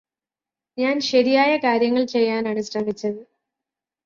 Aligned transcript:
ഞാന് 0.77 0.99
ശരിയായ 1.09 1.51
കാര്യങ്ങള് 1.57 2.07
ചെയ്യാനാണ് 2.07 2.63
ശ്രമിച്ചത് 2.63 3.21